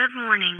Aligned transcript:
Good 0.00 0.14
morning. 0.14 0.56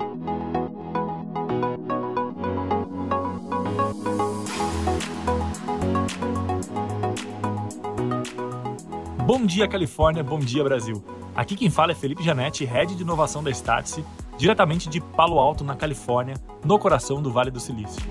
Bom 9.24 9.46
dia, 9.46 9.66
Califórnia. 9.66 10.22
Bom 10.22 10.38
dia, 10.38 10.62
Brasil. 10.62 11.02
Aqui 11.34 11.56
quem 11.56 11.70
fala 11.70 11.92
é 11.92 11.94
Felipe 11.94 12.22
Janetti, 12.22 12.66
Head 12.66 12.94
de 12.94 13.02
Inovação 13.02 13.42
da 13.42 13.50
Startse, 13.50 14.04
diretamente 14.36 14.90
de 14.90 15.00
Palo 15.00 15.38
Alto, 15.38 15.64
na 15.64 15.74
Califórnia, 15.74 16.34
no 16.62 16.78
coração 16.78 17.22
do 17.22 17.32
Vale 17.32 17.50
do 17.50 17.60
Silício. 17.60 18.02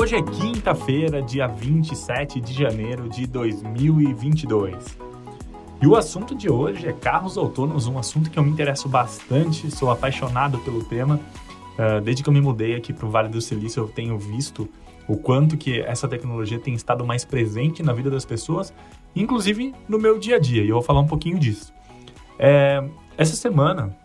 Hoje 0.00 0.16
é 0.16 0.22
quinta-feira, 0.22 1.20
dia 1.20 1.46
27 1.46 2.40
de 2.40 2.54
janeiro 2.54 3.06
de 3.06 3.26
2022. 3.26 5.11
E 5.82 5.86
o 5.86 5.96
assunto 5.96 6.32
de 6.32 6.48
hoje 6.48 6.86
é 6.86 6.92
carros 6.92 7.36
autônomos, 7.36 7.88
um 7.88 7.98
assunto 7.98 8.30
que 8.30 8.38
eu 8.38 8.42
me 8.44 8.50
interesso 8.50 8.88
bastante, 8.88 9.68
sou 9.68 9.90
apaixonado 9.90 10.60
pelo 10.60 10.84
tema. 10.84 11.18
Uh, 11.76 12.00
desde 12.00 12.22
que 12.22 12.28
eu 12.28 12.32
me 12.32 12.40
mudei 12.40 12.76
aqui 12.76 12.92
para 12.92 13.04
o 13.04 13.10
Vale 13.10 13.28
do 13.28 13.40
Silício, 13.40 13.82
eu 13.82 13.88
tenho 13.88 14.16
visto 14.16 14.68
o 15.08 15.16
quanto 15.16 15.56
que 15.56 15.80
essa 15.80 16.06
tecnologia 16.06 16.60
tem 16.60 16.72
estado 16.72 17.04
mais 17.04 17.24
presente 17.24 17.82
na 17.82 17.92
vida 17.92 18.08
das 18.08 18.24
pessoas, 18.24 18.72
inclusive 19.16 19.74
no 19.88 19.98
meu 19.98 20.20
dia 20.20 20.36
a 20.36 20.38
dia, 20.38 20.62
e 20.62 20.68
eu 20.68 20.76
vou 20.76 20.82
falar 20.82 21.00
um 21.00 21.06
pouquinho 21.08 21.36
disso. 21.36 21.74
É, 22.38 22.80
essa 23.18 23.34
semana, 23.34 23.96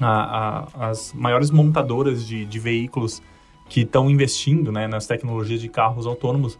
a, 0.00 0.68
a, 0.86 0.90
as 0.90 1.12
maiores 1.12 1.50
montadoras 1.50 2.24
de, 2.24 2.44
de 2.44 2.58
veículos 2.60 3.20
que 3.68 3.80
estão 3.80 4.08
investindo 4.08 4.70
né, 4.70 4.86
nas 4.86 5.08
tecnologias 5.08 5.60
de 5.60 5.68
carros 5.68 6.06
autônomos 6.06 6.56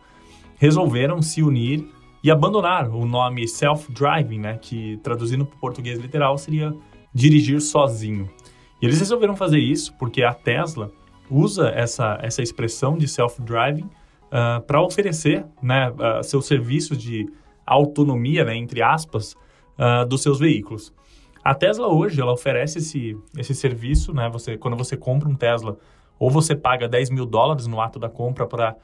resolveram 0.56 1.22
se 1.22 1.40
unir 1.40 1.88
e 2.22 2.30
abandonar 2.30 2.88
o 2.88 3.06
nome 3.06 3.46
self-driving, 3.48 4.38
né, 4.38 4.58
que 4.58 4.98
traduzindo 5.02 5.46
para 5.46 5.56
o 5.56 5.60
português 5.60 5.98
literal 5.98 6.36
seria 6.36 6.74
dirigir 7.14 7.60
sozinho. 7.60 8.28
E 8.80 8.86
eles 8.86 8.98
resolveram 8.98 9.36
fazer 9.36 9.58
isso 9.58 9.94
porque 9.98 10.22
a 10.22 10.32
Tesla 10.32 10.90
usa 11.30 11.68
essa, 11.68 12.18
essa 12.22 12.42
expressão 12.42 12.96
de 12.96 13.06
self-driving 13.06 13.84
uh, 13.84 13.90
ah, 14.32 14.62
para 14.66 14.82
oferecer 14.82 15.44
né, 15.62 15.90
uh, 15.90 16.22
seus 16.22 16.46
serviços 16.46 16.98
de 16.98 17.26
autonomia, 17.66 18.44
né, 18.44 18.56
entre 18.56 18.82
aspas, 18.82 19.34
uh, 19.78 20.04
dos 20.06 20.22
seus 20.22 20.38
veículos. 20.38 20.92
A 21.42 21.54
Tesla 21.54 21.88
hoje 21.88 22.20
ela 22.20 22.32
oferece 22.32 22.78
esse, 22.78 23.16
esse 23.38 23.54
serviço, 23.54 24.12
né? 24.12 24.28
Você, 24.30 24.58
quando 24.58 24.76
você 24.76 24.94
compra 24.94 25.26
um 25.26 25.34
Tesla, 25.34 25.78
ou 26.18 26.30
você 26.30 26.54
paga 26.54 26.86
10 26.86 27.10
mil 27.10 27.24
dólares 27.24 27.66
no 27.66 27.80
ato 27.80 27.98
da 27.98 28.10
compra 28.10 28.46
para 28.46 28.76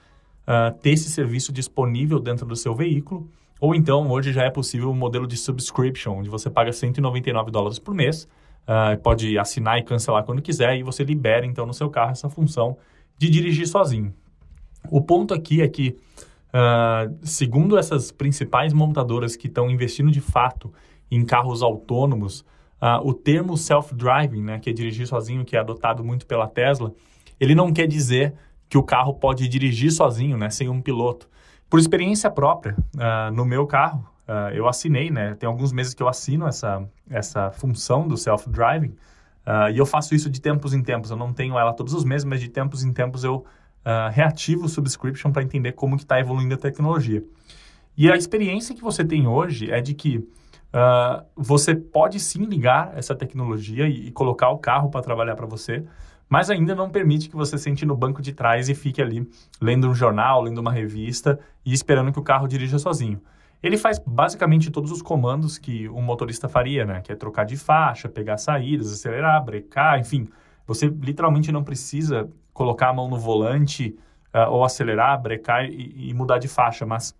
uh, 0.46 0.76
ter 0.78 0.90
esse 0.90 1.10
serviço 1.10 1.52
disponível 1.52 2.18
dentro 2.18 2.46
do 2.46 2.56
seu 2.56 2.74
veículo, 2.74 3.28
ou 3.60 3.74
então 3.74 4.10
hoje 4.10 4.32
já 4.32 4.44
é 4.44 4.50
possível 4.50 4.88
o 4.88 4.92
um 4.92 4.96
modelo 4.96 5.26
de 5.26 5.36
subscription, 5.36 6.18
onde 6.18 6.28
você 6.28 6.50
paga 6.50 6.72
199 6.72 7.50
dólares 7.50 7.78
por 7.78 7.94
mês, 7.94 8.28
uh, 8.62 9.00
pode 9.02 9.38
assinar 9.38 9.78
e 9.78 9.82
cancelar 9.82 10.24
quando 10.24 10.42
quiser, 10.42 10.76
e 10.76 10.82
você 10.82 11.04
libera 11.04 11.46
então 11.46 11.66
no 11.66 11.74
seu 11.74 11.88
carro 11.90 12.12
essa 12.12 12.28
função 12.28 12.76
de 13.18 13.30
dirigir 13.30 13.66
sozinho. 13.66 14.14
O 14.90 15.00
ponto 15.00 15.32
aqui 15.34 15.62
é 15.62 15.68
que, 15.68 15.96
uh, 16.48 17.16
segundo 17.22 17.78
essas 17.78 18.12
principais 18.12 18.72
montadoras 18.72 19.36
que 19.36 19.46
estão 19.46 19.70
investindo 19.70 20.10
de 20.10 20.20
fato 20.20 20.72
em 21.10 21.24
carros 21.24 21.62
autônomos, 21.62 22.40
uh, 22.80 23.00
o 23.02 23.14
termo 23.14 23.56
self-driving, 23.56 24.42
né, 24.42 24.58
que 24.58 24.70
é 24.70 24.72
dirigir 24.72 25.06
sozinho, 25.06 25.44
que 25.44 25.56
é 25.56 25.60
adotado 25.60 26.04
muito 26.04 26.26
pela 26.26 26.46
Tesla, 26.46 26.92
ele 27.38 27.54
não 27.54 27.72
quer 27.72 27.86
dizer 27.86 28.34
que 28.68 28.78
o 28.78 28.82
carro 28.82 29.14
pode 29.14 29.48
dirigir 29.48 29.90
sozinho, 29.92 30.36
né, 30.36 30.50
sem 30.50 30.68
um 30.68 30.80
piloto. 30.80 31.28
Por 31.68 31.78
experiência 31.78 32.30
própria, 32.30 32.76
uh, 32.94 33.34
no 33.34 33.44
meu 33.44 33.66
carro, 33.66 34.06
uh, 34.28 34.54
eu 34.54 34.68
assinei, 34.68 35.10
né, 35.10 35.34
tem 35.34 35.46
alguns 35.46 35.72
meses 35.72 35.94
que 35.94 36.02
eu 36.02 36.08
assino 36.08 36.46
essa, 36.46 36.88
essa 37.10 37.50
função 37.50 38.06
do 38.06 38.16
self-driving, 38.16 38.94
e 39.72 39.78
eu 39.78 39.86
faço 39.86 40.12
isso 40.12 40.28
de 40.28 40.40
tempos 40.40 40.74
em 40.74 40.82
tempos. 40.82 41.12
Eu 41.12 41.16
não 41.16 41.32
tenho 41.32 41.56
ela 41.56 41.72
todos 41.72 41.94
os 41.94 42.02
meses, 42.02 42.24
mas 42.24 42.40
de 42.40 42.48
tempos 42.48 42.82
em 42.82 42.92
tempos 42.92 43.22
eu 43.22 43.44
reativo 44.10 44.64
o 44.64 44.68
subscription 44.68 45.30
para 45.30 45.40
entender 45.40 45.70
como 45.70 45.96
que 45.96 46.02
está 46.02 46.18
evoluindo 46.18 46.56
a 46.56 46.58
tecnologia. 46.58 47.22
E 47.96 48.10
a 48.10 48.16
experiência 48.16 48.74
que 48.74 48.82
você 48.82 49.04
tem 49.04 49.28
hoje 49.28 49.70
é 49.70 49.80
de 49.80 49.94
que 49.94 50.28
Uh, 50.66 51.24
você 51.34 51.74
pode 51.74 52.20
sim 52.20 52.44
ligar 52.44 52.92
essa 52.98 53.14
tecnologia 53.14 53.88
e, 53.88 54.08
e 54.08 54.10
colocar 54.10 54.50
o 54.50 54.58
carro 54.58 54.90
para 54.90 55.00
trabalhar 55.00 55.34
para 55.34 55.46
você, 55.46 55.86
mas 56.28 56.50
ainda 56.50 56.74
não 56.74 56.90
permite 56.90 57.28
que 57.28 57.36
você 57.36 57.56
sente 57.56 57.86
no 57.86 57.96
banco 57.96 58.20
de 58.20 58.32
trás 58.32 58.68
e 58.68 58.74
fique 58.74 59.00
ali 59.00 59.28
lendo 59.60 59.88
um 59.88 59.94
jornal, 59.94 60.42
lendo 60.42 60.58
uma 60.58 60.72
revista 60.72 61.38
e 61.64 61.72
esperando 61.72 62.12
que 62.12 62.18
o 62.18 62.22
carro 62.22 62.48
dirija 62.48 62.78
sozinho. 62.78 63.20
Ele 63.62 63.76
faz 63.76 63.98
basicamente 63.98 64.70
todos 64.70 64.90
os 64.90 65.00
comandos 65.00 65.56
que 65.56 65.88
um 65.88 66.02
motorista 66.02 66.48
faria, 66.48 66.84
né? 66.84 67.00
Que 67.00 67.12
é 67.12 67.14
trocar 67.16 67.44
de 67.44 67.56
faixa, 67.56 68.08
pegar 68.08 68.36
saídas, 68.36 68.92
acelerar, 68.92 69.42
brecar, 69.44 69.98
enfim. 69.98 70.28
Você 70.66 70.88
literalmente 70.88 71.50
não 71.50 71.64
precisa 71.64 72.28
colocar 72.52 72.88
a 72.88 72.92
mão 72.92 73.08
no 73.08 73.18
volante 73.18 73.96
uh, 74.34 74.50
ou 74.50 74.64
acelerar, 74.64 75.20
brecar 75.20 75.64
e, 75.64 76.10
e 76.10 76.14
mudar 76.14 76.38
de 76.38 76.48
faixa, 76.48 76.84
mas 76.84 77.16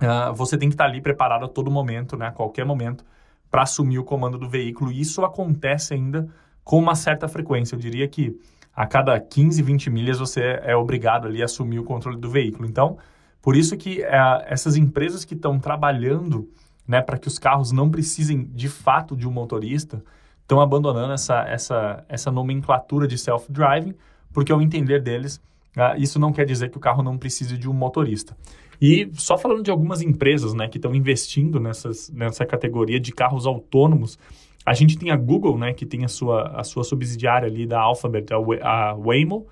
uh, 0.00 0.32
você 0.34 0.56
tem 0.56 0.68
que 0.68 0.74
estar 0.74 0.84
ali 0.84 1.00
preparado 1.00 1.44
a 1.44 1.48
todo 1.48 1.70
momento, 1.70 2.16
né, 2.16 2.28
a 2.28 2.32
qualquer 2.32 2.64
momento, 2.64 3.04
para 3.50 3.62
assumir 3.62 3.98
o 3.98 4.04
comando 4.04 4.38
do 4.38 4.48
veículo. 4.48 4.90
E 4.90 5.00
isso 5.00 5.24
acontece 5.24 5.94
ainda 5.94 6.28
com 6.64 6.78
uma 6.78 6.94
certa 6.94 7.28
frequência. 7.28 7.74
Eu 7.74 7.78
diria 7.80 8.06
que 8.08 8.38
a 8.74 8.86
cada 8.86 9.18
15, 9.18 9.62
20 9.62 9.90
milhas 9.90 10.18
você 10.18 10.60
é 10.62 10.76
obrigado 10.76 11.26
ali 11.26 11.42
a 11.42 11.44
assumir 11.44 11.78
o 11.78 11.84
controle 11.84 12.18
do 12.18 12.30
veículo. 12.30 12.66
Então, 12.66 12.98
por 13.42 13.56
isso 13.56 13.76
que 13.76 14.00
uh, 14.00 14.42
essas 14.46 14.76
empresas 14.76 15.24
que 15.24 15.34
estão 15.34 15.58
trabalhando 15.58 16.48
né, 16.90 17.00
para 17.00 17.16
que 17.16 17.28
os 17.28 17.38
carros 17.38 17.70
não 17.70 17.88
precisem 17.88 18.44
de 18.52 18.68
fato 18.68 19.16
de 19.16 19.28
um 19.28 19.30
motorista, 19.30 20.02
estão 20.42 20.60
abandonando 20.60 21.12
essa, 21.12 21.42
essa, 21.42 22.04
essa 22.08 22.32
nomenclatura 22.32 23.06
de 23.06 23.16
self-driving, 23.16 23.94
porque 24.32 24.50
ao 24.50 24.60
entender 24.60 25.00
deles, 25.00 25.40
uh, 25.76 25.96
isso 25.96 26.18
não 26.18 26.32
quer 26.32 26.44
dizer 26.44 26.68
que 26.68 26.76
o 26.76 26.80
carro 26.80 27.02
não 27.02 27.16
precise 27.16 27.56
de 27.56 27.68
um 27.68 27.72
motorista. 27.72 28.36
E 28.80 29.08
só 29.14 29.38
falando 29.38 29.62
de 29.62 29.70
algumas 29.70 30.02
empresas 30.02 30.52
né, 30.52 30.66
que 30.66 30.78
estão 30.78 30.92
investindo 30.92 31.60
nessas, 31.60 32.10
nessa 32.10 32.44
categoria 32.44 32.98
de 32.98 33.12
carros 33.12 33.46
autônomos, 33.46 34.18
a 34.64 34.74
gente 34.74 34.98
tem 34.98 35.10
a 35.10 35.16
Google, 35.16 35.58
né, 35.58 35.72
que 35.72 35.86
tem 35.86 36.04
a 36.04 36.08
sua, 36.08 36.48
a 36.48 36.64
sua 36.64 36.84
subsidiária 36.84 37.48
ali 37.48 37.66
da 37.66 37.80
Alphabet, 37.80 38.26
a, 38.62 38.94
Waymo, 38.94 39.46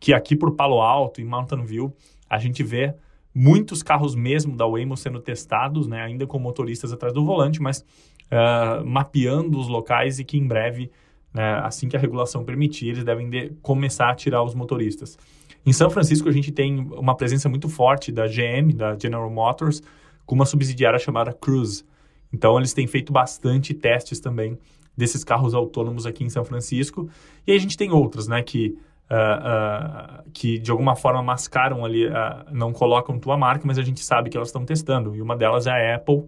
que 0.00 0.12
aqui 0.12 0.34
por 0.34 0.54
Palo 0.54 0.80
Alto 0.80 1.20
e 1.20 1.24
Mountain 1.24 1.64
View, 1.64 1.94
a 2.28 2.38
gente 2.38 2.62
vê 2.62 2.94
muitos 3.34 3.82
carros 3.82 4.14
mesmo 4.14 4.56
da 4.56 4.66
Waymo 4.66 4.96
sendo 4.96 5.20
testados, 5.20 5.86
né, 5.86 6.00
ainda 6.02 6.26
com 6.26 6.38
motoristas 6.38 6.92
atrás 6.92 7.12
do 7.12 7.24
volante, 7.24 7.60
mas 7.60 7.84
uh, 8.30 8.84
mapeando 8.84 9.58
os 9.58 9.68
locais 9.68 10.18
e 10.18 10.24
que 10.24 10.38
em 10.38 10.46
breve, 10.46 10.90
né, 11.32 11.60
assim 11.62 11.88
que 11.88 11.96
a 11.96 12.00
regulação 12.00 12.44
permitir, 12.44 12.88
eles 12.88 13.04
devem 13.04 13.28
de 13.28 13.50
começar 13.60 14.10
a 14.10 14.14
tirar 14.14 14.42
os 14.42 14.54
motoristas. 14.54 15.18
Em 15.66 15.72
São 15.72 15.88
Francisco, 15.90 16.28
a 16.28 16.32
gente 16.32 16.52
tem 16.52 16.78
uma 16.78 17.16
presença 17.16 17.48
muito 17.48 17.68
forte 17.68 18.12
da 18.12 18.26
GM, 18.26 18.72
da 18.74 18.98
General 18.98 19.28
Motors, 19.30 19.82
com 20.26 20.34
uma 20.34 20.44
subsidiária 20.44 20.98
chamada 20.98 21.32
Cruise. 21.32 21.84
Então, 22.34 22.58
eles 22.58 22.72
têm 22.72 22.84
feito 22.88 23.12
bastante 23.12 23.72
testes 23.72 24.18
também 24.18 24.58
desses 24.96 25.22
carros 25.22 25.54
autônomos 25.54 26.04
aqui 26.04 26.24
em 26.24 26.28
São 26.28 26.44
Francisco. 26.44 27.08
E 27.46 27.52
aí 27.52 27.56
a 27.56 27.60
gente 27.60 27.76
tem 27.76 27.92
outras, 27.92 28.26
né, 28.26 28.42
que, 28.42 28.76
uh, 29.08 30.20
uh, 30.20 30.30
que 30.32 30.58
de 30.58 30.70
alguma 30.72 30.96
forma 30.96 31.22
mascaram 31.22 31.84
ali, 31.84 32.08
uh, 32.08 32.12
não 32.50 32.72
colocam 32.72 33.18
tua 33.20 33.36
marca, 33.36 33.64
mas 33.64 33.78
a 33.78 33.82
gente 33.82 34.00
sabe 34.00 34.30
que 34.30 34.36
elas 34.36 34.48
estão 34.48 34.64
testando. 34.64 35.14
E 35.14 35.22
uma 35.22 35.36
delas 35.36 35.68
é 35.68 35.70
a 35.70 35.96
Apple, 35.96 36.24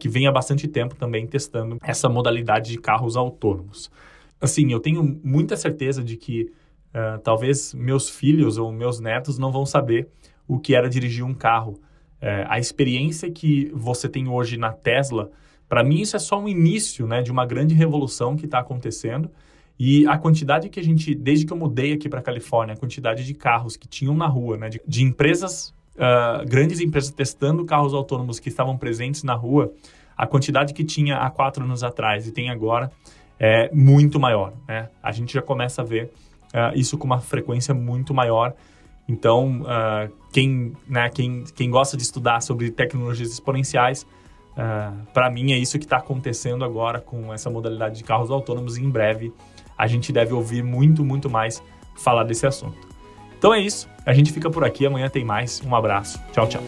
que 0.00 0.08
vem 0.08 0.26
há 0.26 0.32
bastante 0.32 0.66
tempo 0.66 0.94
também 0.94 1.26
testando 1.26 1.76
essa 1.82 2.08
modalidade 2.08 2.70
de 2.70 2.78
carros 2.78 3.18
autônomos. 3.18 3.90
Assim, 4.40 4.72
eu 4.72 4.80
tenho 4.80 5.20
muita 5.22 5.58
certeza 5.58 6.02
de 6.02 6.16
que 6.16 6.50
talvez 7.22 7.74
meus 7.74 8.08
filhos 8.08 8.56
ou 8.56 8.72
meus 8.72 8.98
netos 8.98 9.38
não 9.38 9.52
vão 9.52 9.66
saber 9.66 10.08
o 10.46 10.58
que 10.58 10.74
era 10.74 10.88
dirigir 10.88 11.22
um 11.22 11.34
carro. 11.34 11.78
Uh, 12.20 12.46
a 12.48 12.58
experiência 12.58 13.30
que 13.30 13.70
você 13.74 14.08
tem 14.08 14.28
hoje 14.28 14.56
na 14.56 14.72
Tesla, 14.72 15.30
para 15.68 15.84
mim 15.84 16.00
isso 16.00 16.16
é 16.16 16.18
só 16.18 16.40
um 16.40 16.48
início 16.48 17.06
né, 17.06 17.22
de 17.22 17.30
uma 17.30 17.46
grande 17.46 17.74
revolução 17.74 18.36
que 18.36 18.44
está 18.44 18.58
acontecendo. 18.58 19.30
E 19.78 20.06
a 20.08 20.18
quantidade 20.18 20.68
que 20.68 20.80
a 20.80 20.82
gente, 20.82 21.14
desde 21.14 21.46
que 21.46 21.52
eu 21.52 21.56
mudei 21.56 21.92
aqui 21.92 22.08
para 22.08 22.18
a 22.18 22.22
Califórnia, 22.22 22.74
a 22.74 22.76
quantidade 22.76 23.24
de 23.24 23.32
carros 23.32 23.76
que 23.76 23.86
tinham 23.86 24.14
na 24.14 24.26
rua, 24.26 24.56
né, 24.56 24.68
de, 24.68 24.80
de 24.86 25.04
empresas, 25.04 25.72
uh, 25.94 26.44
grandes 26.48 26.80
empresas 26.80 27.10
testando 27.12 27.64
carros 27.64 27.94
autônomos 27.94 28.40
que 28.40 28.48
estavam 28.48 28.76
presentes 28.76 29.22
na 29.22 29.34
rua, 29.34 29.72
a 30.16 30.26
quantidade 30.26 30.74
que 30.74 30.82
tinha 30.82 31.18
há 31.18 31.30
quatro 31.30 31.62
anos 31.62 31.84
atrás 31.84 32.26
e 32.26 32.32
tem 32.32 32.50
agora 32.50 32.90
é 33.38 33.70
muito 33.72 34.18
maior. 34.18 34.52
Né? 34.66 34.88
A 35.00 35.12
gente 35.12 35.32
já 35.32 35.42
começa 35.42 35.82
a 35.82 35.84
ver 35.84 36.10
uh, 36.52 36.76
isso 36.76 36.98
com 36.98 37.06
uma 37.06 37.20
frequência 37.20 37.72
muito 37.72 38.12
maior. 38.12 38.54
Então, 39.08 39.62
uh, 39.62 40.12
quem, 40.30 40.74
né, 40.86 41.08
quem, 41.08 41.44
quem 41.54 41.70
gosta 41.70 41.96
de 41.96 42.02
estudar 42.02 42.42
sobre 42.42 42.70
tecnologias 42.70 43.32
exponenciais, 43.32 44.02
uh, 44.02 44.06
ah, 44.58 44.92
para 45.14 45.30
mim 45.30 45.52
é 45.52 45.56
isso 45.56 45.78
que 45.78 45.86
está 45.86 45.96
acontecendo 45.96 46.64
agora 46.64 47.00
com 47.00 47.32
essa 47.32 47.48
modalidade 47.48 47.96
de 47.96 48.04
carros 48.04 48.30
autônomos 48.30 48.76
e 48.76 48.84
em 48.84 48.90
breve 48.90 49.32
a 49.78 49.86
gente 49.86 50.12
deve 50.12 50.34
ouvir 50.34 50.62
muito, 50.62 51.04
muito 51.04 51.30
mais 51.30 51.62
falar 51.96 52.24
desse 52.24 52.46
assunto. 52.46 52.76
Então 53.38 53.54
é 53.54 53.60
isso, 53.60 53.88
a 54.04 54.12
gente 54.12 54.32
fica 54.32 54.50
por 54.50 54.64
aqui, 54.64 54.84
amanhã 54.84 55.08
tem 55.08 55.24
mais. 55.24 55.62
Um 55.64 55.74
abraço, 55.74 56.20
tchau, 56.32 56.46
tchau. 56.46 56.62